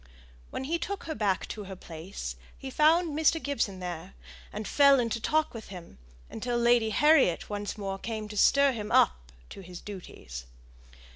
[0.49, 3.39] When he took her back to her place, he found Mr.
[3.39, 4.15] Gibson there,
[4.51, 8.91] and fell into talk with him, until Lady Harriet once more came to stir him
[8.91, 10.45] up to his duties.